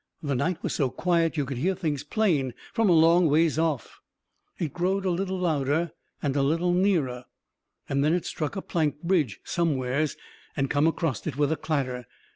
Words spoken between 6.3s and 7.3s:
a little nearer.